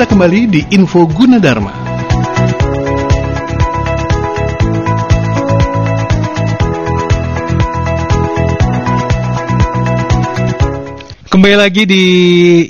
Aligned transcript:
Kita 0.00 0.16
kembali 0.16 0.48
di 0.48 0.64
Info 0.80 1.04
Gunadarma. 1.04 1.79
Kembali 11.40 11.56
lagi 11.56 11.88
di 11.88 12.04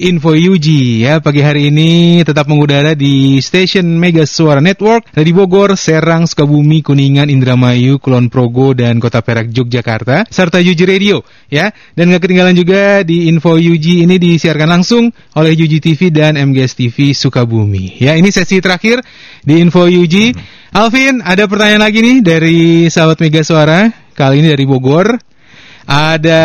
Info 0.07 0.31
Yuji 0.31 1.03
ya. 1.03 1.19
Pagi 1.19 1.43
hari 1.43 1.75
ini 1.75 2.23
tetap 2.23 2.47
mengudara 2.47 2.95
di 2.95 3.43
Station 3.43 3.99
Mega 3.99 4.23
Suara 4.23 4.63
Network 4.63 5.11
dari 5.11 5.35
Bogor, 5.35 5.75
Serang, 5.75 6.23
Sukabumi, 6.31 6.79
Kuningan, 6.79 7.35
Indramayu, 7.35 7.99
Kulon 7.99 8.31
Progo 8.31 8.71
dan 8.71 9.03
Kota 9.03 9.27
Perak 9.27 9.51
Yogyakarta 9.51 10.31
serta 10.31 10.63
Yuji 10.63 10.87
Radio 10.87 11.27
ya. 11.51 11.75
Dan 11.99 12.15
nggak 12.15 12.23
ketinggalan 12.23 12.55
juga 12.55 13.03
di 13.03 13.27
Info 13.27 13.59
Yuji 13.59 14.07
ini 14.07 14.23
disiarkan 14.23 14.71
langsung 14.71 15.11
oleh 15.35 15.51
Yuji 15.51 15.83
TV 15.83 16.15
dan 16.15 16.39
MGS 16.39 16.79
TV 16.79 17.11
Sukabumi. 17.11 17.99
Ya 17.99 18.15
ini 18.15 18.31
sesi 18.31 18.63
terakhir 18.63 19.03
di 19.43 19.59
Info 19.59 19.91
Yuji. 19.91 20.31
Alvin 20.79 21.27
ada 21.27 21.51
pertanyaan 21.51 21.91
lagi 21.91 22.07
nih 22.07 22.17
dari 22.23 22.87
sahabat 22.87 23.19
Mega 23.19 23.43
Suara? 23.43 23.91
Kali 24.15 24.47
ini 24.47 24.55
dari 24.55 24.63
Bogor 24.63 25.19
ada 25.91 26.45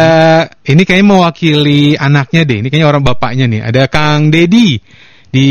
ini 0.66 0.82
kayaknya 0.82 1.06
mewakili 1.06 1.94
anaknya 1.94 2.42
deh. 2.50 2.66
Ini 2.66 2.68
kayaknya 2.74 2.90
orang 2.90 3.06
bapaknya 3.06 3.46
nih. 3.46 3.62
Ada 3.62 3.86
Kang 3.86 4.34
Dedi 4.34 4.82
di 5.30 5.50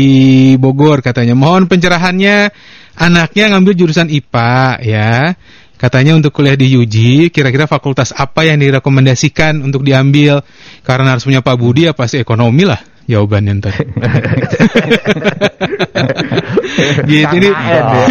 Bogor 0.59 0.99
katanya. 0.99 1.31
Mohon 1.31 1.71
pencerahannya 1.71 2.51
anaknya 2.99 3.55
ngambil 3.55 3.73
jurusan 3.79 4.11
IPA 4.11 4.83
ya. 4.83 5.31
Katanya 5.75 6.15
untuk 6.15 6.31
kuliah 6.31 6.55
di 6.55 6.71
UJ, 6.71 7.27
kira-kira 7.35 7.67
fakultas 7.67 8.15
apa 8.15 8.47
yang 8.47 8.63
direkomendasikan 8.63 9.59
untuk 9.59 9.83
diambil? 9.83 10.39
Karena 10.87 11.15
harus 11.15 11.27
punya 11.27 11.43
Pak 11.43 11.55
Budi 11.59 11.87
ya 11.87 11.91
pasti 11.91 12.19
ekonomi 12.19 12.63
lah 12.63 12.94
jawabannya 13.05 13.61
ntar. 13.61 13.75
gitu 17.09 17.35
ini. 17.37 17.49
ya. 17.53 18.05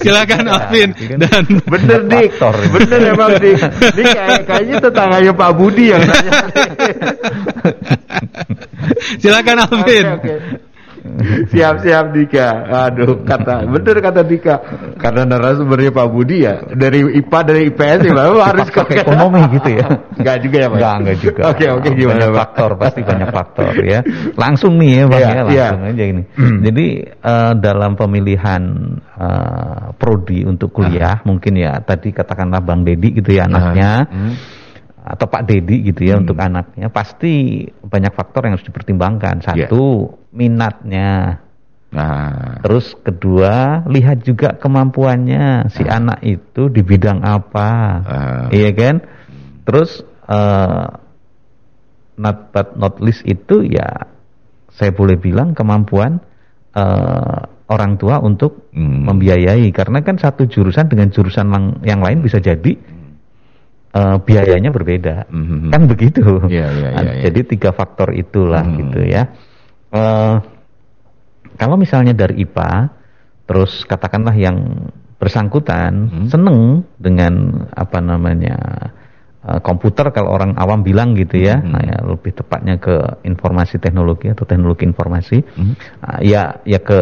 Silakan 0.00 0.46
Alvin 0.48 0.90
dan 1.18 1.44
Bener 1.66 2.00
dik, 2.06 2.30
bener 2.70 3.00
emang 3.14 3.32
dik. 3.38 3.58
Ini 3.58 4.02
kayak, 4.14 4.40
kayaknya 4.46 4.76
tetangganya 4.80 5.32
Pak 5.34 5.50
Budi 5.58 5.84
yang 5.90 6.02
nanya. 6.06 6.32
silakan 9.18 9.58
Alvin. 9.66 10.06
Siap 11.52 11.84
siap 11.84 12.16
Dika. 12.16 12.48
Aduh 12.88 13.20
kata 13.28 13.64
bener 13.72 13.96
kata 14.00 14.24
Dika. 14.24 14.56
Karena 14.96 15.28
narasumbernya 15.28 15.92
Pak 15.92 16.08
Budi 16.08 16.48
ya 16.48 16.64
dari 16.72 17.04
IPA 17.20 17.38
dari 17.44 17.60
IPS 17.68 17.98
ya 18.08 18.12
harus 18.40 18.68
ke 18.72 18.80
ekonomi 19.04 19.40
gitu 19.60 19.70
ya. 19.78 19.86
Enggak 20.18 20.36
juga 20.40 20.56
ya 20.56 20.68
Pak. 20.68 20.78
Enggak, 20.80 20.94
enggak 21.00 21.16
juga. 21.20 21.40
Oke 21.52 21.64
oke 21.68 21.88
gimana 21.92 22.16
banyak 22.16 22.32
Pak? 22.32 22.40
faktor, 22.40 22.70
pasti 22.80 23.00
banyak 23.04 23.28
faktor 23.30 23.72
ya. 23.84 24.00
Langsung 24.34 24.72
nih 24.80 24.90
ya 24.96 25.04
Bang 25.04 25.20
Iya, 25.20 25.28
ya, 25.28 25.42
langsung 25.44 25.82
iya. 25.84 25.92
aja 25.92 26.04
ini. 26.08 26.22
Jadi 26.64 26.86
eh, 27.04 27.52
dalam 27.60 27.92
pemilihan 28.00 28.62
eh, 29.20 29.84
prodi 30.00 30.40
untuk 30.48 30.72
kuliah 30.72 31.20
mungkin 31.28 31.52
ya 31.60 31.84
tadi 31.84 32.10
katakanlah 32.16 32.64
Bang 32.64 32.82
Dedi 32.82 33.20
gitu 33.20 33.30
ya 33.36 33.44
anaknya 33.46 34.06
Hmm. 34.14 34.36
atau 35.04 35.26
Pak 35.28 35.44
Dedi 35.44 35.84
gitu 35.92 36.06
ya 36.06 36.16
untuk 36.16 36.38
anaknya 36.40 36.88
pasti 36.88 37.64
banyak 37.66 38.12
faktor 38.16 38.48
yang 38.48 38.56
harus 38.56 38.64
dipertimbangkan. 38.64 39.44
Iya. 39.44 39.68
Satu 39.68 40.08
minatnya, 40.34 41.40
Nah, 41.94 42.58
Terus 42.66 42.98
kedua, 43.06 43.86
lihat 43.86 44.26
juga 44.26 44.58
kemampuannya 44.58 45.70
si 45.70 45.86
anak 45.86 46.26
itu 46.26 46.66
di 46.66 46.82
bidang 46.82 47.22
apa, 47.22 47.70
Ah. 48.02 48.46
iya 48.50 48.74
kan? 48.74 48.98
Terus 49.62 50.02
eh, 50.26 50.86
not 52.18 52.50
but 52.50 52.74
not 52.74 52.98
least 52.98 53.22
itu 53.22 53.62
ya 53.62 54.10
saya 54.74 54.90
boleh 54.90 55.14
bilang 55.14 55.54
kemampuan 55.54 56.18
eh, 56.74 57.40
orang 57.70 57.94
tua 57.94 58.18
untuk 58.18 58.74
Hmm. 58.74 59.06
membiayai 59.06 59.70
karena 59.70 60.02
kan 60.02 60.18
satu 60.18 60.50
jurusan 60.50 60.90
dengan 60.90 61.14
jurusan 61.14 61.46
yang 61.86 62.02
lain 62.02 62.26
bisa 62.26 62.42
jadi 62.42 62.74
eh, 63.94 64.16
biayanya 64.18 64.74
berbeda, 64.74 65.30
Mhm. 65.30 65.70
kan 65.70 65.86
begitu. 65.86 66.42
Iya, 66.50 66.66
iya, 66.74 66.88
iya, 66.90 67.00
iya. 67.06 67.22
Jadi 67.30 67.54
tiga 67.54 67.70
faktor 67.70 68.10
itulah 68.10 68.66
Hmm. 68.66 68.82
gitu 68.82 69.06
ya. 69.06 69.30
Eh, 69.94 70.36
kalau 71.54 71.78
misalnya 71.78 72.10
dari 72.10 72.42
IPA, 72.42 72.90
terus 73.46 73.86
katakanlah 73.86 74.34
yang 74.34 74.90
bersangkutan 75.22 76.10
Hmm. 76.10 76.26
seneng 76.26 76.60
dengan 76.98 77.64
apa 77.70 78.02
namanya 78.02 78.58
eh, 79.44 79.60
komputer 79.60 80.08
kalau 80.08 80.32
orang 80.32 80.56
awam 80.56 80.80
bilang 80.80 81.12
gitu 81.14 81.36
ya, 81.36 81.60
Hmm. 81.60 81.76
nah, 81.76 81.82
ya 81.84 82.00
lebih 82.00 82.32
tepatnya 82.32 82.80
ke 82.80 83.22
informasi 83.28 83.76
teknologi 83.76 84.32
atau 84.32 84.48
teknologi 84.48 84.88
informasi, 84.88 85.38
Hmm. 85.44 85.76
Ah, 86.00 86.18
ya 86.24 86.64
ya 86.64 86.80
ke 86.80 87.00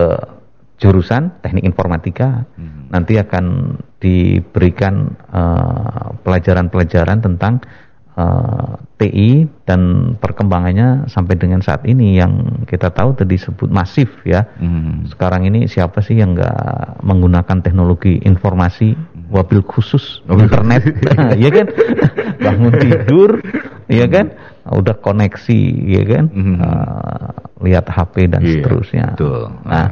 jurusan 0.83 1.39
teknik 1.39 1.63
informatika. 1.63 2.43
Hmm. 2.59 2.91
Nanti 2.91 3.15
akan 3.17 3.79
diberikan 4.03 5.15
eh, 5.33 6.07
pelajaran-pelajaran 6.27 7.23
tentang 7.23 7.63
eh, 8.12 8.73
TI 8.97 9.31
dan 9.65 9.81
perkembangannya 10.17 11.09
sampai 11.09 11.34
dengan 11.34 11.59
saat 11.59 11.83
ini 11.84 12.17
yang 12.17 12.62
kita 12.65 12.89
tahu 12.89 13.17
tadi 13.17 13.34
disebut 13.34 13.67
masif 13.67 14.12
ya. 14.23 14.47
Hmm. 14.56 15.09
Sekarang 15.09 15.43
ini 15.43 15.67
siapa 15.67 15.99
sih 15.99 16.17
yang 16.17 16.37
nggak 16.37 17.00
menggunakan 17.00 17.59
teknologi 17.61 18.21
informasi, 18.21 18.95
wabil 19.27 19.65
khusus, 19.65 20.21
Oh, 20.28 20.39
internet, 20.39 20.87
ya 21.43 21.50
kan? 21.50 21.67
Bangun 22.39 22.73
tidur, 22.78 23.31
ya 23.89 24.06
kan? 24.06 24.31
Udah 24.62 24.94
koneksi, 24.94 25.61
ya 25.89 26.03
kan? 26.06 26.25
Mhm. 26.31 26.55
Eh, 26.62 27.29
lihat 27.67 27.87
HP 27.87 28.29
dan 28.29 28.43
Iya, 28.43 28.50
seterusnya. 28.61 29.06
betul. 29.15 29.50
Nah, 29.65 29.75
Ah. 29.75 29.89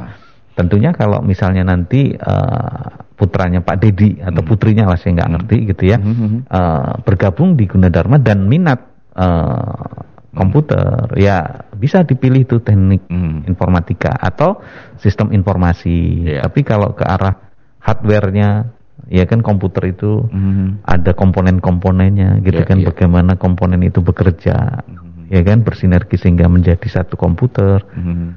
tentunya 0.53 0.91
kalau 0.91 1.19
misalnya 1.19 1.65
nanti 1.65 2.13
eh, 2.13 2.87
putranya 3.21 3.61
Pak 3.61 3.77
Dedi 3.77 4.17
atau 4.17 4.41
putrinya 4.41 4.89
lah 4.89 4.97
saya 4.97 5.21
nggak 5.21 5.31
ngerti 5.37 5.57
gitu 5.69 5.83
ya, 5.93 5.97
eh, 6.01 6.91
bergabung 7.05 7.53
di 7.53 7.69
Gunadarma 7.69 8.17
dan 8.17 8.49
minat 8.49 8.81
eh, 9.13 9.93
komputer, 10.31 11.11
ya 11.19 11.67
bisa 11.75 12.01
dipilih 12.01 12.47
tuh 12.47 12.63
teknik 12.63 13.03
Hmm. 13.11 13.43
informatika 13.45 14.15
atau 14.15 14.63
sistem 14.95 15.35
informasi. 15.35 16.23
Iya. 16.31 16.47
Tapi 16.47 16.63
kalau 16.63 16.95
ke 16.95 17.03
arah 17.03 17.35
hardware-nya, 17.83 18.71
ya 19.11 19.27
kan 19.27 19.43
komputer 19.43 19.91
itu 19.91 20.23
Mhm. 20.31 20.87
ada 20.87 21.11
komponen-komponennya 21.11 22.39
gitu 22.47 22.63
Iya, 22.63 22.69
kan 22.69 22.77
iya. 22.79 22.87
bagaimana 22.87 23.35
komponen 23.35 23.83
itu 23.83 23.99
bekerja 23.99 24.79
Mhm. 24.87 25.27
ya 25.27 25.41
kan 25.43 25.67
bersinergi 25.67 26.15
sehingga 26.15 26.47
menjadi 26.47 26.87
satu 26.87 27.19
komputer 27.19 27.83
Mhm. 27.91 28.27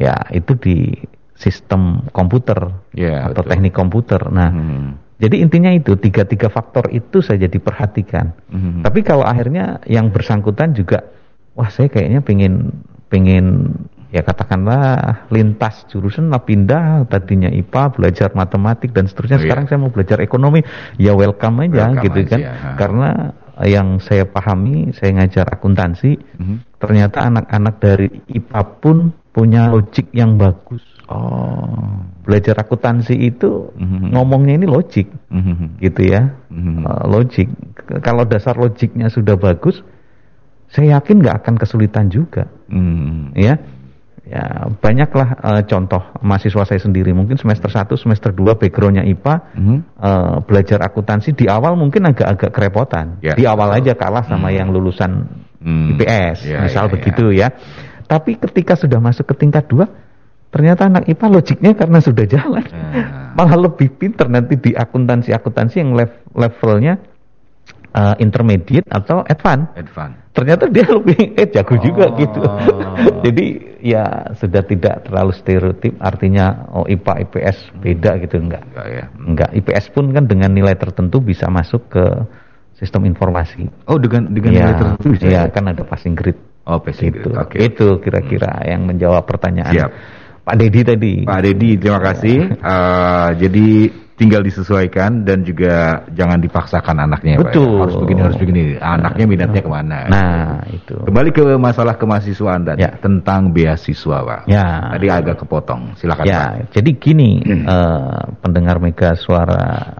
ya 0.00 0.16
itu 0.32 0.56
di 0.56 0.96
sistem 1.42 2.06
komputer 2.14 2.70
Iya, 2.94 3.26
atau 3.26 3.42
betul. 3.42 3.50
teknik 3.50 3.74
komputer 3.74 4.22
nah 4.30 4.54
Mhm. 4.54 5.18
jadi 5.18 5.36
intinya 5.42 5.70
itu 5.74 5.98
tiga 5.98 6.22
tiga 6.22 6.46
faktor 6.46 6.86
itu 6.88 7.18
saja 7.18 7.50
diperhatikan 7.50 8.30
Mhm. 8.48 8.86
tapi 8.86 9.02
kalau 9.02 9.26
akhirnya 9.26 9.82
yang 9.84 10.08
bersangkutan 10.08 10.70
juga 10.70 11.02
wah 11.52 11.66
saya 11.66 11.90
kayaknya 11.90 12.22
pengen 12.22 12.70
pengen 13.10 13.74
ya 14.08 14.20
katakanlah 14.20 15.24
lintas 15.28 15.88
jurusan 15.88 16.28
lah 16.28 16.40
pindah 16.40 17.08
tadinya 17.08 17.48
IPA 17.48 17.84
belajar 17.92 18.28
matematik 18.32 18.92
dan 18.92 19.08
seterusnya 19.08 19.36
Oh, 19.36 19.40
iya. 19.40 19.46
sekarang 19.48 19.64
saya 19.66 19.78
mau 19.80 19.88
belajar 19.88 20.20
ekonomi 20.20 20.60
ya 20.96 21.12
welcome 21.12 21.64
aja 21.64 21.90
Welcome 21.90 22.04
gitu 22.06 22.20
kan 22.28 22.40
aja, 22.40 22.52
ha. 22.52 22.68
karena 22.76 23.08
yang 23.64 24.00
saya 24.00 24.24
pahami 24.24 24.92
saya 24.92 25.16
ngajar 25.16 25.48
akuntansi 25.48 26.16
Mhm. 26.40 26.56
ternyata 26.76 27.24
anak-anak 27.24 27.74
dari 27.78 28.08
IPA 28.28 28.62
pun 28.80 28.96
punya 29.32 29.68
logik 29.68 30.12
yang 30.12 30.36
bagus 30.36 30.80
Oh. 31.08 31.68
belajar 32.24 32.56
akuntansi 32.56 33.12
itu 33.18 33.68
Mhm. 33.74 34.14
ngomongnya 34.14 34.54
ini 34.56 34.64
logik 34.64 35.10
Mhm. 35.28 35.82
gitu 35.82 36.02
ya 36.06 36.30
Mhm. 36.48 36.86
Eh, 36.86 37.04
logik 37.10 37.48
kalau 38.00 38.24
dasar 38.24 38.54
logiknya 38.54 39.08
sudah 39.08 39.34
bagus 39.36 39.82
saya 40.68 40.96
yakin 40.96 41.20
nggak 41.20 41.44
akan 41.44 41.54
kesulitan 41.58 42.08
juga 42.08 42.48
Mhm. 42.70 43.34
ya 43.34 43.58
ya 44.22 44.44
banyaklah 44.78 45.28
eh, 45.34 45.62
contoh 45.66 46.00
mahasiswa 46.22 46.62
saya 46.64 46.80
sendiri 46.80 47.10
mungkin 47.10 47.36
semester 47.36 47.68
1 47.68 47.98
semester 47.98 48.30
2 48.30 48.54
backgroundnya 48.54 49.02
IPA 49.02 49.34
Mhm. 49.58 49.76
eh, 49.98 50.36
belajar 50.46 50.78
akuntansi 50.80 51.34
di 51.34 51.44
awal 51.44 51.74
mungkin 51.74 52.06
agak-agak 52.06 52.54
kerepotan 52.54 53.18
Ya, 53.20 53.34
di 53.34 53.44
awal 53.44 53.74
betul. 53.74 53.80
aja 53.84 53.92
kalah 53.98 54.24
sama 54.24 54.48
Hmm. 54.48 54.56
yang 54.56 54.68
lulusan 54.70 55.10
Hmm. 55.60 55.94
IPS 55.94 56.46
Ya, 56.46 56.58
misal 56.62 56.86
ya, 56.86 56.92
begitu 56.94 57.24
ya 57.30 57.48
tapi 58.04 58.34
ketika 58.34 58.74
sudah 58.74 58.98
masuk 58.98 59.28
ke 59.28 59.34
tingkat 59.36 59.66
2 59.66 59.84
ternyata 60.48 60.84
anak 60.84 61.06
IPA 61.06 61.26
logiknya 61.30 61.72
karena 61.72 61.98
sudah 61.98 62.24
jalan 62.24 62.64
Ah. 62.68 63.32
malah 63.38 63.56
lebih 63.58 63.88
pinter 63.92 64.26
nanti 64.26 64.54
di 64.54 64.70
akuntansi-akuntansi 64.72 65.76
yang 65.78 65.92
lev- 65.92 66.20
levelnya 66.32 67.00
eh, 67.90 68.14
intermediate 68.18 68.84
atau 68.86 69.20
advance 69.22 69.68
Advance. 69.74 70.16
ternyata 70.32 70.64
dia 70.66 70.84
lebih 70.84 71.16
eh 71.34 71.48
jago 71.48 71.76
juga 71.76 72.08
Oh. 72.08 72.16
gitu. 72.16 72.40
Jadi 73.24 73.46
ya 73.80 74.04
sudah 74.34 74.62
tidak 74.62 75.06
terlalu 75.06 75.32
stereotip 75.32 75.94
artinya 75.98 76.68
oh 76.70 76.84
IPA 76.84 77.24
IPS 77.24 77.56
beda 77.78 78.10
gitu 78.20 78.36
enggak. 78.38 78.62
Enggak 78.68 78.86
ya. 78.88 79.04
Enggak, 79.18 79.50
IPS 79.54 79.84
pun 79.90 80.04
kan 80.10 80.24
dengan 80.24 80.50
nilai 80.50 80.74
tertentu 80.74 81.20
bisa 81.20 81.48
masuk 81.48 81.88
ke 81.88 82.04
sistem 82.74 83.04
informasi. 83.04 83.68
Oh 83.86 83.96
dengan 83.96 84.28
dengan 84.28 84.50
ya, 84.52 84.58
nilai 84.64 84.74
tertentu 84.74 85.06
bisa 85.12 85.24
ya 85.24 85.40
ya? 85.46 85.50
kan 85.50 85.64
ada 85.66 85.82
passing 85.82 86.12
grade 86.12 86.40
Oh, 86.62 86.78
gitu. 86.78 87.28
grade. 87.30 87.38
Oke. 87.42 87.56
Itu 87.58 87.86
kira-kira 87.98 88.62
yang 88.62 88.86
menjawab 88.86 89.26
pertanyaan 89.26 89.74
Siap. 89.74 89.90
Pak 90.42 90.56
Dedi 90.58 90.80
tadi. 90.82 91.14
Pak 91.22 91.40
Dedi, 91.42 91.70
terima 91.78 92.00
kasih. 92.02 92.38
Eh, 92.72 93.28
jadi 93.42 93.68
tinggal 94.14 94.46
disesuaikan 94.46 95.26
dan 95.26 95.42
juga 95.42 96.06
jangan 96.14 96.38
dipaksakan 96.38 97.02
anaknya. 97.02 97.34
ya, 97.34 97.38
Pak. 97.42 97.50
Betul. 97.50 97.78
Harus 97.82 97.98
begini, 97.98 98.20
harus 98.22 98.38
begini. 98.38 98.62
Anaknya 98.78 99.24
minatnya 99.26 99.62
ke 99.66 99.70
mana? 99.70 99.98
Nah, 100.06 100.62
itu. 100.70 100.94
Kembali 101.02 101.30
ke 101.34 101.42
masalah 101.58 101.98
kemahasiswaan 101.98 102.62
tadi 102.62 102.86
Ya. 102.86 102.94
tentang 103.02 103.50
beasiswa, 103.50 104.18
Pak. 104.22 104.40
Ya. 104.46 104.94
Tadi 104.94 105.06
agak 105.10 105.36
kepotong. 105.42 105.98
Silakan, 105.98 106.22
Pak. 106.22 106.30
Ya, 106.30 106.42
jadi 106.70 106.90
gini, 106.94 107.42
eh, 107.74 108.22
pendengar 108.38 108.78
Mega 108.78 109.18
Suara 109.18 109.98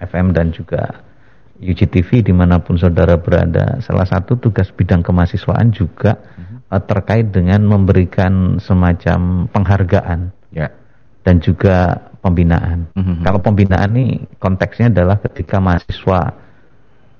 FM 0.00 0.32
dan 0.32 0.48
juga 0.56 1.04
UGTV 1.60 2.24
di 2.24 2.32
mana 2.32 2.56
pun 2.58 2.80
saudara 2.80 3.20
berada, 3.20 3.78
salah 3.84 4.08
satu 4.08 4.34
tugas 4.34 4.72
bidang 4.72 5.04
kemahasiswaan 5.04 5.70
juga 5.70 6.16
eh, 6.72 6.82
terkait 6.82 7.28
dengan 7.28 7.60
memberikan 7.62 8.56
semacam 8.58 9.44
penghargaan 9.52 10.32
Ya. 10.50 10.66
dan 11.22 11.38
juga 11.38 12.00
pembinaan. 12.20 12.90
Mhm. 12.96 13.22
Kalau 13.22 13.38
pembinaan 13.38 13.92
ini 13.94 14.24
konteksnya 14.36 14.88
adalah 14.88 15.20
ketika 15.20 15.60
mahasiswa 15.60 16.32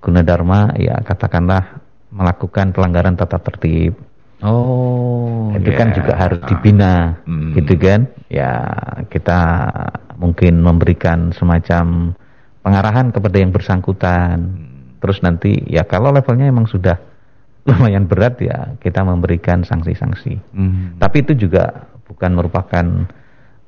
Gunadarma 0.01 0.73
ya 0.81 0.97
katakanlah 1.05 1.77
melakukan 2.09 2.73
pelanggaran 2.73 3.15
tata 3.15 3.37
tertib, 3.39 3.93
Oh, 4.41 5.53
itu 5.53 5.69
kan 5.77 5.93
ya. 5.93 5.95
juga 6.01 6.13
harus 6.17 6.41
dibina 6.49 7.21
Hmm. 7.29 7.53
gitu 7.53 7.77
kan 7.77 8.09
ya 8.33 8.65
kita 9.13 9.39
mungkin 10.17 10.65
memberikan 10.65 11.29
semacam 11.37 12.17
pengarahan 12.61 13.13
kepada 13.13 13.37
yang 13.41 13.53
bersangkutan. 13.53 14.39
Terus 15.01 15.25
nanti 15.25 15.65
ya 15.65 15.85
kalau 15.89 16.13
levelnya 16.13 16.49
emang 16.49 16.69
sudah 16.69 16.97
lumayan 17.69 18.09
berat 18.09 18.41
ya 18.41 18.77
kita 18.81 19.05
memberikan 19.05 19.65
sanksi-sanksi. 19.65 20.35
Hmm. 20.57 20.97
tapi 20.97 21.25
itu 21.25 21.49
juga 21.49 21.89
bukan 22.09 22.33
merupakan 22.37 22.87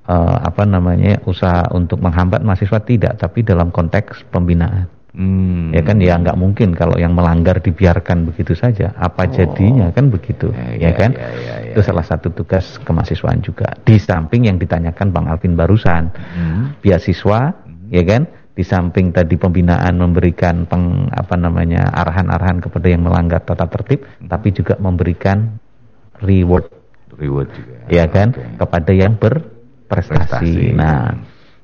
eh, 0.09 0.37
apa 0.43 0.65
namanya 0.65 1.21
usaha 1.29 1.69
untuk 1.73 2.01
menghambat 2.05 2.45
mahasiswa 2.45 2.81
tidak. 2.85 3.17
Tapi 3.21 3.45
dalam 3.45 3.73
konteks 3.73 4.29
pembinaan. 4.33 4.89
Hmm. 5.13 5.69
ya 5.77 5.85
kan 5.85 6.01
ya 6.01 6.17
nggak 6.17 6.41
mungkin 6.41 6.73
kalau 6.73 6.97
yang 6.97 7.13
melanggar 7.13 7.61
dibiarkan 7.61 8.33
begitu 8.33 8.57
saja. 8.57 8.97
Apa 8.97 9.29
jadinya 9.29 9.93
kan 9.93 10.09
begitu. 10.09 10.49
Ya, 10.57 10.73
ya, 10.73 10.89
ya, 10.89 10.91
kan? 10.97 11.11
ya, 11.13 11.29
ya, 11.37 11.57
ya, 11.69 11.71
itu 11.77 11.81
salah 11.85 12.01
satu 12.01 12.33
tugas 12.33 12.81
kemahasiswaan 12.81 13.45
juga. 13.45 13.77
Di 13.85 14.01
samping 14.01 14.49
yang 14.49 14.57
ditanyakan 14.57 15.13
Bang 15.13 15.29
Alvin 15.29 15.53
barusan. 15.53 16.09
Hmm. 16.17 16.73
beasiswa 16.81 17.53
ya 17.93 18.03
kan 18.09 18.25
di 18.53 18.61
samping 18.61 19.11
tadi 19.11 19.41
pembinaan 19.41 19.97
memberikan 19.97 20.69
peng, 20.69 21.09
apa 21.09 21.41
namanya 21.41 21.89
arahan-arahan 21.89 22.61
kepada 22.61 22.85
yang 22.85 23.01
melanggar 23.01 23.41
tata 23.41 23.65
tertib 23.65 24.05
tapi 24.29 24.53
juga 24.53 24.77
memberikan 24.77 25.57
reward 26.21 26.69
Reward 27.13 27.49
juga. 27.53 27.77
ya 27.89 28.05
kan 28.09 28.33
Oke. 28.33 28.57
kepada 28.57 28.93
yang 28.93 29.17
Prestasi. 29.17 29.53
berprestasi 29.89 30.53
nah 30.73 31.13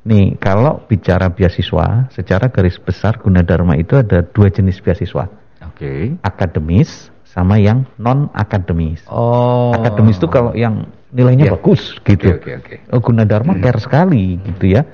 nih 0.04 0.36
kalau 0.36 0.80
bicara 0.84 1.28
beasiswa 1.28 2.08
secara 2.08 2.48
garis 2.48 2.76
besar 2.76 3.16
Gunadarma 3.16 3.76
itu 3.76 3.96
ada 3.96 4.24
dua 4.24 4.48
jenis 4.48 4.80
beasiswa 4.80 5.28
Oke. 5.64 6.16
akademis 6.20 7.08
sama 7.24 7.60
yang 7.60 7.84
non 7.96 8.32
akademis 8.32 9.04
Oh. 9.08 9.72
akademis 9.72 10.16
itu 10.16 10.28
kalau 10.28 10.52
yang 10.52 10.84
nilainya 11.08 11.48
Iya. 11.48 11.52
bagus 11.56 11.96
gitu 12.00 12.32
Oke, 12.32 12.56
oke, 12.56 12.76
oke. 12.80 12.92
oh 12.92 13.00
Gunadarma 13.00 13.56
care 13.60 13.80
sekali 13.80 14.36
gitu 14.40 14.72
ya 14.72 14.84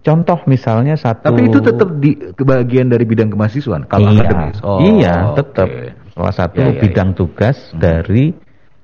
contoh 0.00 0.38
misalnya 0.44 0.94
satu 0.94 1.30
Tapi 1.30 1.48
itu 1.48 1.58
tetap 1.58 1.88
di 1.98 2.10
kebagian 2.34 2.88
dari 2.88 3.04
bidang 3.04 3.32
kemahasiswaan 3.32 3.86
kalau 3.86 4.10
iya, 4.12 4.20
akademis. 4.20 4.58
Oh, 4.60 4.78
iya 4.80 5.14
tetap 5.34 5.68
salah 6.12 6.34
satu 6.34 6.58
Ya, 6.60 6.66
ya, 6.74 6.80
bidang 6.82 7.10
tugas 7.14 7.56
dari 7.74 8.34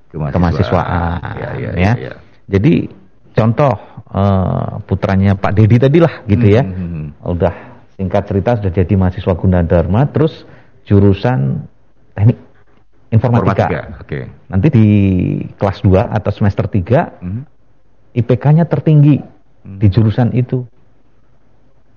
Kemahasiswaan. 0.09 0.31
kemahasiswaan 0.31 1.19
Ya, 1.35 1.49
ya, 1.51 1.51
ya. 1.59 1.71
ya, 1.75 1.91
ya. 1.99 2.13
Jadi 2.47 2.73
contoh 3.35 3.73
eh, 4.15 4.71
putranya 4.87 5.35
Pak 5.35 5.51
Dedi 5.53 5.75
tadi 5.75 5.99
lah 5.99 6.23
gitu 6.25 6.45
ya. 6.47 6.63
Hmm, 6.63 7.11
hmm, 7.13 7.29
Udah 7.35 7.53
singkat 7.95 8.23
cerita 8.27 8.59
sudah 8.59 8.71
jadi 8.71 8.93
mahasiswa 8.95 9.33
Gunadarma 9.35 10.07
terus 10.11 10.43
jurusan 10.83 11.67
teknik 12.15 12.37
informatika. 13.11 13.65
Informatika. 13.67 13.81
Oke. 14.03 14.19
Nanti 14.47 14.67
di 14.71 14.87
kelas 15.55 15.79
2 15.83 16.11
atau 16.11 16.31
semester 16.31 16.65
3 16.67 17.19
Hmm. 17.19 17.43
IPK-nya 18.15 18.63
tertinggi 18.63 19.19
di 19.65 19.87
jurusan 19.91 20.31
itu. 20.31 20.63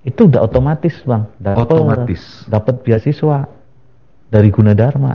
Itu 0.01 0.31
udah 0.31 0.41
otomatis, 0.41 0.95
Bang. 1.03 1.27
Dapat 1.37 1.59
Otomatis. 1.67 2.21
dapat 2.47 2.81
beasiswa 2.81 3.45
dari 4.27 4.49
Gunadarma. 4.49 5.13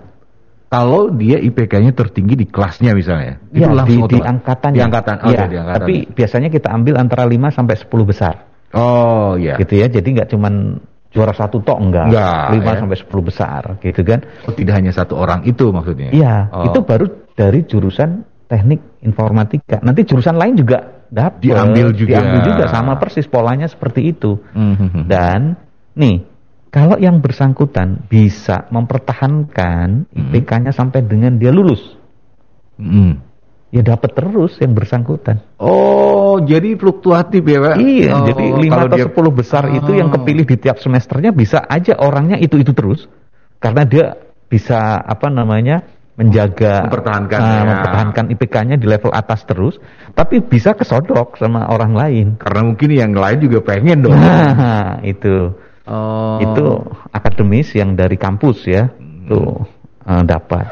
Kalau 0.69 1.07
dia 1.09 1.39
IPK-nya 1.39 1.95
tertinggi 1.95 2.35
di 2.35 2.47
kelasnya 2.51 2.93
misalnya, 2.93 3.39
itu 3.49 3.63
Iya, 3.63 3.69
di, 3.71 3.75
langsung 3.79 3.95
di 4.05 4.17
otomatis. 4.19 4.31
angkatannya. 4.35 4.75
Di 4.77 4.83
angkatan. 4.83 5.15
Oh, 5.17 5.31
Iya, 5.31 5.45
di 5.47 5.57
angkatan. 5.57 5.79
Tapi 5.79 5.95
biasanya 6.11 6.49
kita 6.51 6.69
ambil 6.69 6.95
antara 6.99 7.23
5 7.25 7.49
sampai 7.49 7.75
10 7.79 8.05
besar. 8.05 8.35
Oh, 8.75 9.39
iya. 9.39 9.55
Gitu 9.55 9.79
ya. 9.79 9.87
Jadi 9.87 10.09
nggak 10.11 10.29
cuman 10.35 10.83
juara 11.15 11.31
satu 11.31 11.63
tok 11.63 11.79
enggak. 11.79 12.11
Enggak, 12.11 12.45
5 12.59 12.71
ya. 12.75 12.79
sampai 12.83 12.97
10 12.99 13.23
besar 13.23 13.61
gitu 13.79 14.01
kan. 14.03 14.21
Oh, 14.45 14.53
tidak 14.53 14.75
hanya 14.75 14.91
satu 14.91 15.15
orang 15.15 15.47
itu 15.47 15.71
maksudnya. 15.71 16.11
Iya, 16.11 16.51
Oh. 16.51 16.67
itu 16.67 16.79
baru 16.83 17.07
dari 17.33 17.63
jurusan 17.63 18.09
teknik 18.45 18.83
informatika. 19.01 19.79
Nanti 19.79 20.03
jurusan 20.03 20.35
lain 20.35 20.59
juga 20.59 20.91
dapat 21.11 21.41
Diambil 21.41 21.93
juga. 21.93 22.21
Diambil 22.21 22.41
juga 22.45 22.65
sama 22.69 22.97
persis 22.97 23.27
polanya 23.27 23.67
seperti 23.67 24.13
itu. 24.13 24.39
Hmm, 24.53 24.75
hmm, 24.77 24.89
hmm. 24.91 25.05
Dan 25.09 25.41
nih, 25.95 26.25
kalau 26.69 26.99
yang 26.99 27.23
bersangkutan 27.23 28.05
bisa 28.07 28.67
mempertahankan 28.71 30.09
Hmm. 30.11 30.31
IPK-nya 30.31 30.73
sampai 30.75 31.03
dengan 31.03 31.39
dia 31.39 31.55
lulus, 31.55 31.81
Hmm. 32.75 33.23
ya 33.71 33.83
dapat 33.83 34.15
terus 34.15 34.59
yang 34.59 34.75
bersangkutan. 34.75 35.39
Oh, 35.59 36.43
jadi 36.43 36.75
fluktuatif 36.75 37.47
ya, 37.47 37.59
Pak? 37.63 37.77
Iya, 37.79 38.11
Oh, 38.11 38.27
jadi 38.27 38.45
5 38.59 38.71
kalau 38.75 38.87
atau 38.91 38.99
dia- 38.99 39.07
10 39.07 39.31
besar 39.31 39.63
itu 39.71 39.91
yang 39.95 40.11
Oh. 40.11 40.15
kepilih 40.19 40.45
di 40.45 40.57
tiap 40.59 40.83
semesternya 40.83 41.31
bisa 41.31 41.63
aja 41.63 41.95
orangnya 41.99 42.39
itu-itu 42.39 42.75
terus. 42.75 43.07
Karena 43.59 43.87
dia 43.87 44.19
bisa 44.45 44.99
apa 44.99 45.31
namanya 45.31 45.83
menjaga 46.15 46.87
Mempertahankan, 46.87 47.41
ah, 47.43 47.51
ya. 47.51 47.63
mempertahankan 47.67 48.25
IPK-nya 48.31 48.77
di 48.79 48.87
level 48.87 49.11
atas 49.11 49.43
terus, 49.43 49.83
tapi 50.15 50.39
bisa 50.39 50.73
kesodok 50.73 51.35
sama 51.35 51.67
orang 51.67 51.93
lain. 51.93 52.27
Karena 52.39 52.63
mungkin 52.63 52.89
yang 52.95 53.13
lain 53.13 53.39
juga 53.43 53.59
pengen 53.67 54.07
dong. 54.07 54.15
Nah, 54.15 55.03
itu 55.03 55.51
Oh. 55.85 56.41
itu 56.41 56.65
akademis 57.13 57.77
yang 57.77 57.93
dari 57.93 58.17
kampus 58.17 58.65
ya, 58.65 58.89
Hmm. 58.89 59.27
tuh 59.29 59.69
eh, 60.05 60.23
dapat 60.25 60.65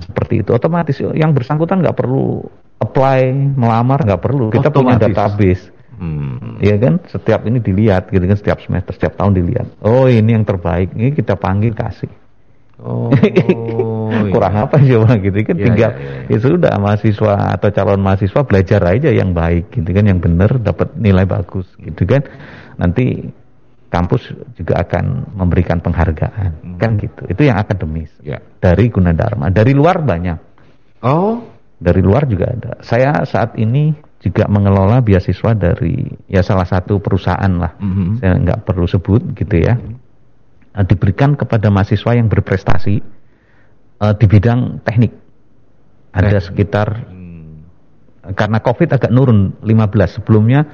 seperti 0.00 0.44
itu. 0.44 0.50
Otomatis 0.52 0.96
yang 1.14 1.32
bersangkutan 1.32 1.80
nggak 1.80 1.96
perlu 1.96 2.44
apply, 2.76 3.32
melamar 3.56 4.02
nggak 4.02 4.22
perlu. 4.22 4.50
Kita 4.50 4.68
punya 4.68 4.98
Otomatis. 4.98 5.06
database. 5.14 5.64
Hmm. 5.96 6.58
Iya 6.58 6.76
kan, 6.82 6.94
setiap 7.06 7.46
ini 7.46 7.62
dilihat 7.62 8.10
gitu 8.10 8.22
kan, 8.22 8.34
setiap 8.34 8.58
semester, 8.58 8.90
setiap 8.92 9.14
tahun 9.14 9.38
dilihat. 9.38 9.66
Oh 9.86 10.10
ini 10.10 10.34
yang 10.34 10.42
terbaik, 10.42 10.90
ini 10.98 11.14
kita 11.14 11.38
panggil 11.38 11.72
kasih. 11.72 12.10
Oh. 12.82 13.08
Kurang 14.34 14.54
iya. 14.58 14.64
apa 14.66 14.76
coba 14.82 15.14
gitu 15.22 15.38
kan, 15.46 15.56
Iya, 15.56 15.64
tinggal 15.70 15.90
iya. 15.94 16.34
ya 16.34 16.38
sudah 16.42 16.74
mahasiswa 16.82 17.34
atau 17.54 17.68
calon 17.70 18.02
mahasiswa 18.02 18.40
belajar 18.42 18.80
aja 18.90 19.10
yang 19.14 19.30
baik 19.30 19.70
gitu 19.70 19.90
kan, 19.94 20.04
yang 20.04 20.18
benar 20.18 20.58
dapat 20.58 20.90
nilai 20.98 21.22
bagus 21.22 21.70
gitu 21.78 22.02
kan. 22.04 22.26
Nanti 22.76 23.30
kampus 23.92 24.32
juga 24.56 24.80
akan 24.82 25.36
memberikan 25.36 25.78
penghargaan 25.78 26.80
kan 26.80 26.96
gitu. 26.98 27.22
Itu 27.28 27.42
yang 27.44 27.60
akademis 27.60 28.10
Ya. 28.24 28.40
dari 28.58 28.88
Gunadarma. 28.88 29.52
Dari 29.52 29.76
luar 29.76 30.00
banyak. 30.02 30.38
Oh. 31.04 31.44
Dari 31.82 32.00
luar 32.00 32.24
juga 32.26 32.50
ada. 32.50 32.72
Saya 32.80 33.22
saat 33.28 33.58
ini 33.58 33.92
juga 34.22 34.46
mengelola 34.46 35.02
beasiswa 35.02 35.50
dari 35.52 36.06
ya 36.30 36.40
salah 36.46 36.64
satu 36.64 37.02
perusahaan 37.02 37.52
lah. 37.58 37.74
Mhm. 37.78 38.22
Saya 38.22 38.32
nggak 38.38 38.60
perlu 38.64 38.86
sebut 38.86 39.22
gitu 39.34 39.60
ya. 39.60 39.74
Eh, 40.72 40.84
diberikan 40.88 41.36
kepada 41.36 41.68
mahasiswa 41.68 42.16
yang 42.16 42.32
berprestasi 42.32 42.96
eh, 44.02 44.14
di 44.16 44.26
bidang 44.26 44.80
teknik. 44.80 45.12
Ada 46.12 46.40
sekitar 46.44 46.88
Hmm. 47.08 47.64
karena 48.36 48.60
Covid 48.60 48.88
agak 48.92 49.12
nurun 49.12 49.56
15 49.64 50.16
sebelumnya 50.20 50.64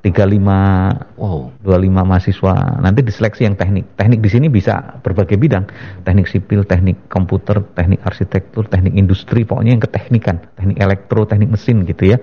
35 0.00 1.16
Wow. 1.20 1.52
25 1.62 2.02
mahasiswa. 2.02 2.80
Nanti 2.80 3.00
diseleksi 3.04 3.44
yang 3.44 3.56
teknik. 3.60 3.92
Teknik 3.94 4.20
di 4.24 4.30
sini 4.32 4.46
bisa 4.48 4.98
berbagai 5.04 5.36
bidang. 5.36 5.68
Teknik 6.02 6.26
sipil, 6.32 6.64
teknik 6.64 7.08
komputer, 7.12 7.62
teknik 7.76 8.02
arsitektur, 8.02 8.66
teknik 8.66 8.96
industri, 8.96 9.44
pokoknya 9.46 9.78
yang 9.78 9.84
keteknikan, 9.84 10.42
teknik 10.58 10.78
elektro, 10.80 11.22
teknik 11.28 11.54
mesin 11.54 11.86
gitu 11.86 12.08
ya. 12.08 12.18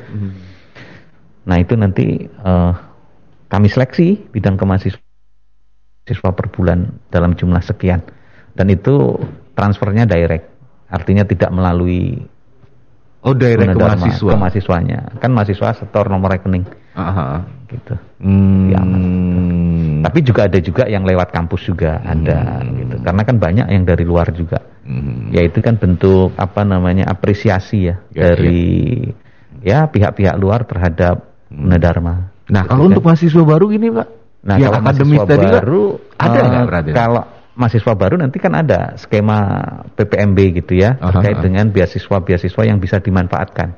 Nah, 1.46 1.58
itu 1.62 1.74
nanti 1.80 2.26
eh, 2.28 2.72
kami 3.48 3.68
seleksi 3.72 4.28
bidang 4.34 4.60
kemahasiswa 4.60 5.09
siswa 6.10 6.34
per 6.34 6.50
bulan 6.50 6.90
dalam 7.08 7.38
jumlah 7.38 7.62
sekian. 7.62 8.02
Dan 8.52 8.74
itu 8.74 9.14
transfernya 9.54 10.10
direct. 10.10 10.50
Artinya 10.90 11.22
tidak 11.22 11.54
melalui 11.54 12.18
Oh, 13.20 13.36
daerah 13.36 13.68
ke 13.68 13.76
mahasiswa. 13.76 14.32
ke 14.32 14.36
mahasiswanya. 14.40 15.00
Kan 15.20 15.36
mahasiswa 15.36 15.76
setor 15.76 16.08
nomor 16.08 16.32
rekening 16.34 16.64
Aha. 16.96 17.44
gitu. 17.68 17.94
Hmm. 18.24 18.72
Diaman. 18.72 19.04
Tapi 20.08 20.20
juga 20.24 20.48
ada 20.48 20.56
juga 20.64 20.88
yang 20.88 21.04
lewat 21.04 21.36
kampus 21.36 21.68
juga 21.68 22.00
ada 22.00 22.64
gitu. 22.64 22.96
Karena 23.04 23.22
kan 23.28 23.36
banyak 23.36 23.68
yang 23.68 23.84
dari 23.84 24.08
luar 24.08 24.32
juga. 24.32 24.64
Hmm. 24.88 25.36
Ya 25.36 25.44
itu 25.44 25.60
kan 25.60 25.76
bentuk 25.76 26.32
apa 26.40 26.64
namanya 26.64 27.12
apresiasi 27.12 27.92
ya, 27.92 28.00
Ya, 28.16 28.34
dari 28.34 29.04
ya 29.62 29.86
pihak-pihak 29.92 30.40
luar 30.40 30.64
terhadap 30.64 31.28
Gunadarma. 31.52 32.32
Nah, 32.50 32.64
Gitu 32.66 32.72
kalau 32.72 32.84
kan. 32.88 32.90
untuk 32.96 33.04
mahasiswa 33.04 33.44
baru 33.44 33.68
ini, 33.70 33.88
Pak, 33.92 34.08
Nah, 34.40 34.56
yang 34.56 34.72
kalau 34.72 34.80
akademis 34.84 35.20
mahasiswa 35.20 35.32
tadi, 35.36 35.46
Pak, 35.46 35.54
baru 35.60 35.84
ada 36.16 36.40
eh, 36.40 36.46
nggak 36.48 36.66
berarti? 36.68 36.92
Kalau 36.96 37.24
mahasiswa 37.60 37.94
baru 38.00 38.16
nanti 38.16 38.38
kan 38.40 38.54
ada 38.56 38.80
skema 38.96 39.40
PPMB 40.00 40.64
gitu 40.64 40.80
ya 40.80 40.96
Aha, 40.96 41.12
terkait 41.12 41.38
aha. 41.40 41.44
dengan 41.44 41.66
beasiswa-beasiswa 41.76 42.62
yang 42.64 42.80
bisa 42.80 43.04
dimanfaatkan. 43.04 43.76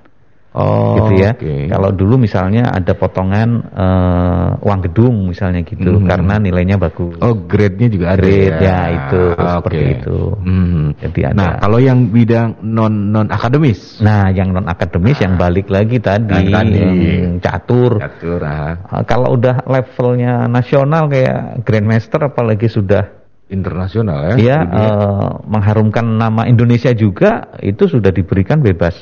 Oh, 0.54 0.96
gitu 0.98 1.14
ya. 1.20 1.32
oke. 1.32 1.56
Kalau 1.70 1.90
dulu 1.90 2.16
misalnya 2.18 2.70
ada 2.70 2.92
potongan 2.92 3.50
eh, 3.72 4.50
uang 4.62 4.80
gedung 4.84 5.16
misalnya 5.28 5.62
gitu 5.62 5.98
Mhm. 5.98 6.06
karena 6.06 6.34
nilainya 6.38 6.76
bagus. 6.76 7.16
Oh, 7.20 7.36
grade-nya 7.36 7.88
juga 7.88 8.06
ada 8.14 8.22
Grade, 8.22 8.52
ya. 8.52 8.60
ya, 8.60 8.80
itu, 8.90 9.22
Ah, 9.36 9.58
seperti 9.58 9.80
oke. 9.80 9.94
itu. 9.96 10.20
Mhm. 10.44 10.84
Jadi 11.00 11.20
ada. 11.24 11.36
Nah, 11.36 11.52
kalau 11.58 11.80
yang 11.80 12.00
bidang 12.08 12.50
non 12.62 12.94
non 13.10 13.28
akademis, 13.28 14.00
Nah, 14.00 14.30
yang 14.30 14.52
non 14.52 14.66
akademis 14.66 15.18
yang 15.18 15.36
balik 15.36 15.68
lagi 15.68 15.98
tadi, 15.98 16.30
Yang 16.30 16.48
tadi. 16.52 16.78
yang 16.80 16.98
catur. 17.40 17.92
catur, 17.98 18.40
ah, 18.42 18.74
Ah, 18.88 19.04
Kalau 19.04 19.36
udah 19.36 19.64
levelnya 19.66 20.46
nasional 20.46 21.08
kayak 21.08 21.64
Grandmaster 21.64 22.22
apalagi 22.22 22.68
sudah 22.68 23.08
internasional 23.48 24.32
ya. 24.32 24.36
ya 24.40 24.58
Ini 24.64 24.80
ya. 24.80 24.88
eh, 24.88 25.30
mengharumkan 25.46 26.06
nama 26.08 26.44
Indonesia 26.44 26.92
juga 26.92 27.52
itu 27.60 27.84
sudah 27.86 28.08
diberikan 28.10 28.60
bebas 28.60 28.96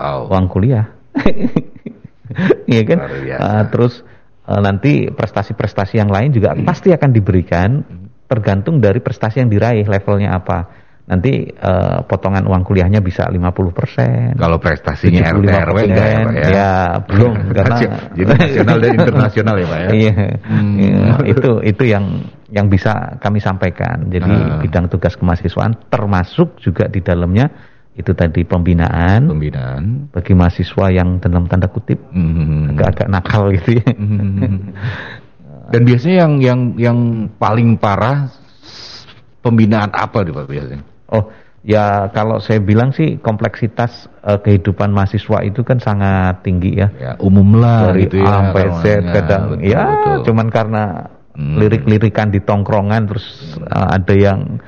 wow. 0.00 0.32
uang 0.32 0.46
kuliah. 0.48 0.88
Iya 2.70 2.82
kan? 2.86 2.98
Ah, 3.42 3.62
terus 3.66 4.06
eh, 4.46 4.60
nanti 4.62 5.10
prestasi-prestasi 5.10 5.98
yang 5.98 6.06
lain 6.06 6.30
juga 6.30 6.54
pasti 6.62 6.94
akan 6.94 7.10
diberikan 7.10 7.82
tergantung 8.30 8.78
dari 8.78 9.02
prestasi 9.02 9.42
yang 9.42 9.50
diraih 9.50 9.82
levelnya 9.82 10.38
apa. 10.38 10.78
Nanti 11.10 11.50
eh, 11.50 11.98
potongan 12.06 12.46
uang 12.46 12.62
kuliahnya 12.62 13.02
bisa 13.02 13.26
50%. 13.26 14.38
Kalau 14.38 14.62
prestasinya 14.62 15.26
RT 15.26 15.50
RW 15.50 15.78
enggak 15.90 16.06
ya, 16.06 16.18
Pak 16.22 16.34
ya? 16.38 16.46
Ya, 16.46 16.72
belum 17.02 17.32
karena 17.58 17.78
Jadi 18.14 18.30
nasional 18.30 18.76
dan 18.78 18.90
internasional 18.94 19.54
ya, 19.58 19.66
Pak 19.66 19.78
ya. 19.82 19.88
Iya, 19.90 20.12
Hmm. 20.46 20.74
iya, 20.78 21.02
itu 21.26 21.50
itu 21.66 21.82
yang 21.82 22.04
yang 22.54 22.70
bisa 22.70 23.18
kami 23.18 23.42
sampaikan. 23.42 24.06
Jadi 24.06 24.30
Ah. 24.30 24.62
bidang 24.62 24.86
tugas 24.86 25.18
kemahasiswaan 25.18 25.74
termasuk 25.90 26.62
juga 26.62 26.86
di 26.86 27.02
dalamnya 27.02 27.50
itu 28.00 28.10
tadi 28.10 28.40
pembinaan 28.42 29.28
Pembinaan. 29.28 30.08
bagi 30.08 30.32
mahasiswa 30.32 30.88
yang 30.88 31.20
dalam 31.20 31.44
tanda 31.44 31.68
kutip 31.68 32.00
Mhm. 32.10 32.74
agak-agak 32.74 33.08
nakal 33.08 33.52
gitu 33.52 33.76
ya. 33.76 33.86
Mhm. 33.92 34.72
Dan 35.70 35.80
biasanya 35.84 36.16
yang 36.18 36.32
yang 36.40 36.60
yang 36.74 36.98
paling 37.36 37.76
parah 37.76 38.26
pembinaan 39.38 39.92
apa 39.92 40.20
nih 40.20 40.34
Pak 40.34 40.44
biasanya? 40.46 40.82
Oh, 41.08 41.30
ya 41.62 41.84
kalau 42.10 42.42
saya 42.42 42.58
bilang 42.58 42.90
sih 42.90 43.16
kompleksitas 43.16 44.10
eh, 44.20 44.34
kehidupan 44.36 44.90
mahasiswa 44.90 45.40
itu 45.40 45.60
kan 45.60 45.78
sangat 45.78 46.42
tinggi 46.42 46.74
ya. 46.74 46.88
Ya, 46.98 47.12
umum 47.18 47.54
lah 47.54 47.92
Dari 47.92 48.04
gitu 48.04 48.18
ya. 48.18 48.26
A 48.26 48.32
sampai 48.42 48.64
Z 48.76 48.84
kadang 49.10 49.42
Betul, 49.54 49.68
ya 49.68 49.82
betul. 49.86 50.16
cuman 50.26 50.48
karena 50.48 50.84
Hmm. 51.30 51.56
lirik-lirikan 51.56 52.28
di 52.28 52.42
tongkrongan 52.42 53.06
terus 53.06 53.26
eh, 53.56 53.88
ada 53.94 54.12
yang 54.12 54.58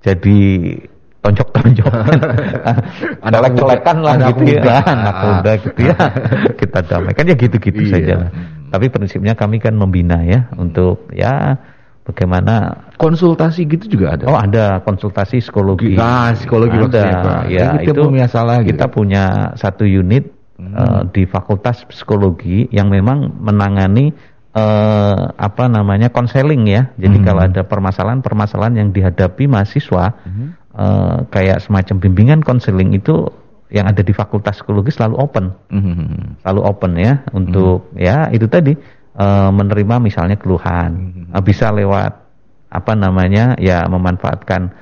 jadi 0.00 0.38
tonjok-tonjokan 1.24 2.04
Anak 3.26 3.40
colek-colekan 3.40 3.96
lah 4.04 4.14
gitu 4.28 4.42
ya 4.44 4.76
anak 4.94 5.14
muda 5.16 5.52
gitu 5.56 5.80
ya 5.88 5.96
kita 6.60 6.78
damaikan 6.84 7.24
ya 7.24 7.34
gitu-gitu 7.34 7.80
Iya. 7.80 7.90
saja 7.90 8.14
lah. 8.20 8.30
tapi 8.68 8.86
prinsipnya 8.92 9.32
kami 9.32 9.56
kan 9.56 9.72
membina 9.72 10.20
ya 10.20 10.44
untuk 10.54 11.08
ya 11.10 11.56
bagaimana 12.04 12.84
konsultasi 13.00 13.64
gitu 13.64 13.96
juga 13.96 14.12
ada. 14.20 14.24
Oh 14.28 14.36
ada 14.36 14.76
konsultasi 14.84 15.40
psikologi. 15.40 15.96
Ah, 15.96 16.36
psikologi 16.36 16.76
ada. 16.76 17.48
Ya 17.48 17.80
kita 17.80 17.96
itu 17.96 18.02
punya 18.04 18.26
salah 18.28 18.60
gitu. 18.60 18.76
kita 18.76 18.86
punya 18.92 19.24
satu 19.56 19.88
unit 19.88 20.28
Hmm. 20.54 20.70
eh, 20.70 21.02
di 21.10 21.22
Fakultas 21.26 21.82
Psikologi 21.82 22.70
yang 22.70 22.86
memang 22.86 23.26
menangani 23.42 24.14
eh, 24.54 25.16
apa 25.34 25.66
namanya 25.66 26.14
konseling 26.14 26.62
ya. 26.70 26.94
Jadi 26.94 27.18
Hmm. 27.18 27.26
kalau 27.26 27.40
ada 27.42 27.66
permasalahan-permasalahan 27.66 28.74
yang 28.78 28.88
dihadapi 28.90 29.50
mahasiswa 29.50 30.14
Mhm. 30.22 30.63
Eh, 30.74 31.16
kayak 31.30 31.62
semacam 31.62 31.96
bimbingan 31.98 32.40
konseling 32.42 32.92
itu 32.92 33.26
yang 33.70 33.86
ada 33.86 34.02
di 34.02 34.12
Fakultas 34.12 34.60
Psikologi 34.60 34.90
selalu 34.90 35.16
open 35.18 35.44
Mhm. 35.70 36.42
selalu 36.42 36.60
open 36.62 36.92
ya 36.94 37.12
untuk 37.32 37.90
ya 37.94 38.28
itu 38.30 38.46
tadi 38.46 38.74
eh, 39.14 39.50
menerima 39.50 40.02
misalnya 40.02 40.34
keluhan 40.34 40.90
Mhm. 40.94 41.22
Eh, 41.34 41.42
bisa 41.42 41.70
lewat 41.70 42.12
apa 42.70 42.92
namanya 42.94 43.54
ya 43.56 43.86
memanfaatkan 43.86 44.74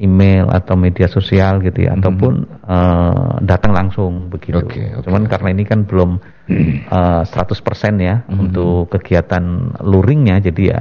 email 0.00 0.48
atau 0.48 0.80
media 0.80 1.04
sosial 1.08 1.60
gitu 1.60 1.84
ya 1.84 1.92
Mhm. 1.92 1.98
ataupun 2.00 2.32
eh, 2.64 3.32
datang 3.44 3.72
langsung 3.74 4.28
begitu. 4.28 4.56
Oke, 4.62 4.80
oke. 4.96 5.04
Cuman 5.04 5.28
karena 5.28 5.48
ini 5.50 5.64
kan 5.64 5.84
belum 5.84 6.16
eh, 6.96 7.22
100% 7.26 8.00
ya 8.00 8.24
Mhm. 8.24 8.36
untuk 8.38 8.88
kegiatan 8.88 9.44
luringnya 9.84 10.40
jadi 10.40 10.62
ya 10.62 10.78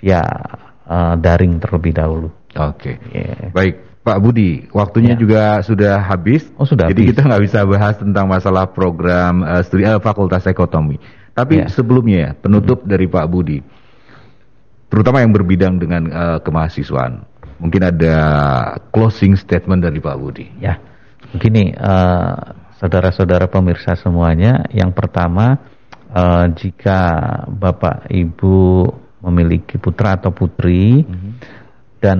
via 0.00 0.22
eh, 0.82 1.14
daring 1.16 1.62
terlebih 1.62 1.94
dahulu. 1.94 2.28
Oke. 2.52 3.00
Iya. 3.12 3.48
Baik, 3.50 3.74
Pak 4.02 4.18
Budi, 4.18 4.66
waktunya 4.74 5.14
Ya. 5.14 5.20
juga 5.20 5.42
sudah 5.62 6.02
habis. 6.02 6.44
Oh, 6.58 6.66
sudah 6.66 6.90
Jadi 6.90 7.06
habis. 7.06 7.10
kita 7.14 7.20
nggak 7.24 7.42
bisa 7.46 7.58
bahas 7.64 7.94
tentang 7.96 8.26
masalah 8.26 8.68
program 8.68 9.40
eh, 9.42 9.62
studi 9.62 9.86
eh, 9.86 9.96
Fakultas 10.02 10.44
Ekonomi. 10.44 10.98
Tapi 11.32 11.64
Ya. 11.64 11.66
sebelumnya 11.72 12.18
ya, 12.18 12.30
penutup 12.36 12.84
dari 12.84 13.08
Pak 13.08 13.24
Budi, 13.24 13.64
terutama 14.92 15.24
yang 15.24 15.32
berbidang 15.32 15.80
dengan 15.80 16.02
eh, 16.10 16.38
kemahasiswaan, 16.44 17.24
mungkin 17.56 17.82
ada 17.88 18.16
closing 18.92 19.32
statement 19.38 19.80
dari 19.80 19.96
Pak 19.96 20.16
Budi. 20.20 20.46
Ya, 20.60 20.76
begini, 21.32 21.72
eh, 21.72 22.34
saudara-saudara 22.76 23.48
pemirsa 23.48 23.96
semuanya, 23.96 24.68
yang 24.74 24.92
pertama, 24.92 25.56
eh, 26.12 26.46
jika 26.52 27.00
Bapak 27.48 28.12
Ibu 28.12 28.56
memiliki 29.22 29.78
putra 29.78 30.18
atau 30.18 30.34
putri 30.34 31.06
dan 32.02 32.18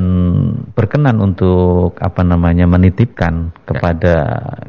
berkenan 0.78 1.18
untuk 1.18 1.98
apa 1.98 2.22
namanya 2.22 2.70
menitipkan 2.70 3.50
kepada 3.66 4.14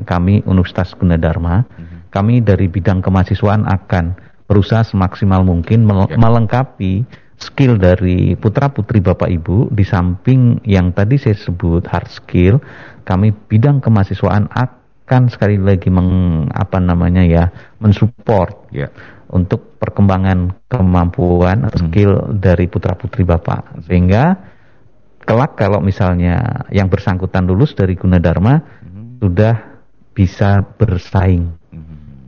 kami 0.09 0.41
Universitas 0.43 0.97
Gunadarma, 0.97 1.61
kami 2.09 2.41
dari 2.41 2.65
bidang 2.65 3.05
kemahasiswaan 3.05 3.69
akan 3.69 4.17
berusaha 4.49 4.81
semaksimal 4.81 5.45
mungkin 5.45 5.85
mel- 5.85 6.09
Ya. 6.09 6.17
melengkapi 6.17 7.05
skill 7.37 7.77
dari 7.77 8.33
putra 8.33 8.73
putri 8.73 8.99
bapak 8.99 9.29
ibu 9.29 9.69
di 9.69 9.85
samping 9.85 10.57
yang 10.65 10.89
tadi 10.91 11.15
saya 11.15 11.37
sebut 11.37 11.85
hard 11.85 12.09
skill 12.09 12.57
kami 13.03 13.31
bidang 13.47 13.81
kemahasiswaan 13.81 14.49
akan 14.49 15.29
sekali 15.29 15.61
lagi 15.61 15.93
meng, 15.93 16.47
apa 16.49 16.81
namanya 16.81 17.21
ya 17.21 17.53
mensupport 17.77 18.53
Ya. 18.73 18.89
untuk 19.29 19.77
perkembangan 19.77 20.53
kemampuan 20.69 21.65
atau 21.65 21.81
Hmm. 21.81 21.85
skill 21.89 22.11
dari 22.33 22.65
putra 22.65 22.93
putri 22.95 23.21
bapak 23.25 23.83
sehingga 23.85 24.52
kelak 25.23 25.55
kalau 25.55 25.79
misalnya 25.79 26.39
yang 26.69 26.87
bersangkutan 26.87 27.43
lulus 27.43 27.71
dari 27.71 27.95
Gunadarma 27.95 28.59
Hmm. 28.83 29.17
sudah 29.17 29.55
bisa 30.11 30.61
bersaing 30.61 31.49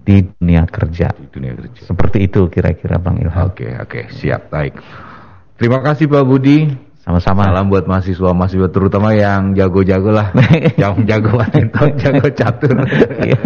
di 0.01 0.21
dunia 0.21 0.63
kerja 0.65 1.09
Di 1.11 1.27
dunia 1.29 1.53
kerja. 1.53 1.81
seperti 1.83 2.23
itu 2.23 2.45
kira-kira 2.45 2.95
Bang 2.95 3.17
Ilham 3.17 3.49
Oke, 3.49 3.73
oke, 3.75 4.05
siap, 4.11 4.49
baik. 4.49 4.77
Terima 5.55 5.79
kasih 5.79 6.05
Pak 6.05 6.23
Budi. 6.23 6.69
Sama-sama 7.05 7.45
Salam 7.45 7.69
buat 7.69 7.85
mahasiswa-mahasiswa 7.85 8.69
terutama 8.73 9.13
yang 9.13 9.53
jago-jago 9.53 10.09
lah, 10.09 10.33
yang 10.81 11.05
jago 11.05 11.37
badminton, 11.37 11.93
jago 12.01 12.27
catur. 12.33 12.73
Iya. 13.21 13.41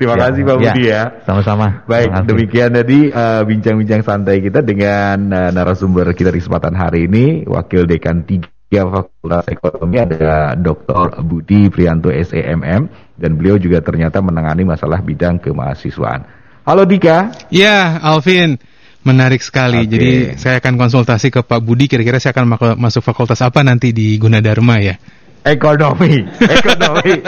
Terima 0.00 0.16
Ya, 0.16 0.22
kasih 0.32 0.42
Pak 0.48 0.56
ya. 0.56 0.72
Budi 0.72 0.84
ya. 0.88 1.02
sama-sama 1.28 1.84
Baik, 1.84 2.24
demikian 2.24 2.72
tadi 2.72 3.12
uh, 3.12 3.44
bincang-bincang 3.44 4.00
santai 4.00 4.40
kita 4.40 4.64
dengan 4.64 5.28
uh, 5.28 5.50
narasumber 5.52 6.08
kita 6.16 6.32
di 6.32 6.40
kesempatan 6.40 6.72
hari 6.72 7.04
ini, 7.04 7.44
Wakil 7.44 7.84
Dekan 7.84 8.24
3 8.24 8.48
Fakultas 8.80 9.44
Ekonomi 9.52 10.00
ada 10.00 10.56
Dr. 10.56 11.20
Budi 11.20 11.68
Prianto 11.68 12.08
SEMM 12.08 12.88
dan 13.20 13.30
beliau 13.36 13.60
juga 13.60 13.84
ternyata 13.84 14.24
menangani 14.24 14.64
masalah 14.64 15.04
bidang 15.04 15.36
kemahasiswaan. 15.36 16.24
Halo 16.64 16.88
Dika. 16.88 17.28
Ya, 17.52 18.00
Alvin. 18.00 18.56
Menarik 19.02 19.40
sekali. 19.40 19.82
Oke. 19.82 19.90
Jadi 19.90 20.10
saya 20.36 20.58
akan 20.58 20.74
konsultasi 20.76 21.28
ke 21.28 21.42
Pak 21.42 21.58
Budi. 21.58 21.86
Kira-kira 21.86 22.16
saya 22.16 22.30
akan 22.32 22.46
masuk 22.76 23.02
fakultas 23.02 23.38
apa 23.38 23.60
nanti 23.60 23.90
di 23.90 24.14
Gunadarma 24.14 24.78
ya? 24.78 24.94
Ekonomi, 25.42 26.22
ekonomi. 26.62 27.18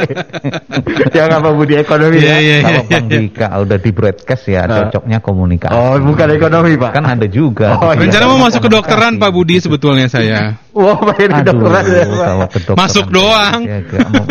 Jangan 1.10 1.42
Pak 1.42 1.52
Budi 1.52 1.74
ekonomi 1.74 2.22
Iya, 2.22 2.30
ya. 2.30 2.38
iya, 2.38 2.56
kalau 2.62 2.78
iya. 2.78 2.86
Bang 2.94 3.06
Dika 3.10 3.46
udah 3.58 3.74
di 3.74 3.90
broadcast 3.90 4.44
ya 4.46 4.62
Ah. 4.62 4.86
cocoknya 4.86 5.18
komunikasi 5.18 5.74
Oh, 5.74 5.98
bukan 5.98 6.28
ekonomi 6.30 6.78
Pak. 6.78 6.94
kan 6.94 7.04
ada 7.10 7.26
juga 7.26 7.74
Oh, 7.74 7.90
iya. 7.90 7.98
Rencana 7.98 8.24
mau 8.30 8.38
masuk 8.38 8.62
ke 8.62 8.70
dokteran 8.70 9.18
Pak 9.18 9.30
Budi 9.34 9.58
sebetulnya 9.58 10.06
saya. 10.06 10.54
Wah, 10.70 10.94
pengen 11.10 11.42
kedokteran 11.42 11.82
ya, 11.84 12.04
Pak. 12.06 12.22
kalau 12.22 12.46
kedokteran 12.46 12.78
Masuk 12.86 13.06
doang. 13.10 13.60
agak 13.66 14.06
mau- 14.06 14.28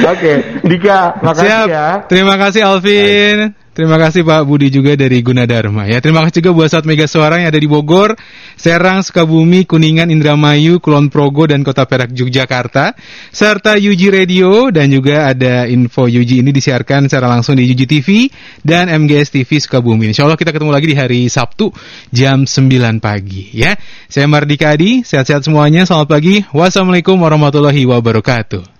Oke, 0.10 0.32
Dika, 0.64 0.98
makasih 1.20 1.44
Siap. 1.46 1.66
ya. 1.68 1.86
Terima 2.08 2.34
kasih 2.36 2.60
Alvin. 2.64 3.59
Terima 3.70 4.02
kasih 4.02 4.26
Pak 4.26 4.50
Budi 4.50 4.66
juga 4.66 4.98
dari 4.98 5.22
Gunadarma 5.22 5.86
ya. 5.86 6.02
Terima 6.02 6.26
kasih 6.26 6.42
juga 6.42 6.50
buat 6.58 6.68
saat 6.74 6.82
Mega 6.82 7.06
Suara 7.06 7.38
yang 7.38 7.54
ada 7.54 7.60
di 7.62 7.70
Bogor, 7.70 8.18
Serang, 8.58 8.98
Sukabumi, 9.06 9.62
Kuningan, 9.62 10.10
Indramayu, 10.10 10.82
Kulon 10.82 11.06
Progo 11.06 11.46
dan 11.46 11.62
Kota 11.62 11.86
Perak 11.86 12.10
Yogyakarta 12.10 12.98
serta 13.30 13.78
UG 13.78 14.10
Radio 14.10 14.74
dan 14.74 14.90
juga 14.90 15.30
ada 15.30 15.70
info 15.70 16.10
UG 16.10 16.42
ini 16.42 16.50
disiarkan 16.50 17.06
secara 17.06 17.30
langsung 17.30 17.54
di 17.54 17.62
UG 17.70 17.86
TV 17.86 18.26
dan 18.66 18.90
MGS 18.90 19.38
TV 19.38 19.62
Sukabumi. 19.62 20.10
Insya 20.10 20.26
Allah 20.26 20.34
kita 20.34 20.50
ketemu 20.50 20.74
lagi 20.74 20.90
di 20.90 20.96
hari 20.98 21.20
Sabtu 21.30 21.70
jam 22.10 22.50
9 22.50 22.98
pagi 22.98 23.54
ya. 23.54 23.78
Saya 24.10 24.26
Mardika 24.26 24.74
Adi, 24.74 25.06
sehat-sehat 25.06 25.46
semuanya. 25.46 25.86
Selamat 25.86 26.10
pagi. 26.10 26.42
Wassalamualaikum 26.50 27.14
warahmatullahi 27.22 27.86
wabarakatuh. 27.86 28.79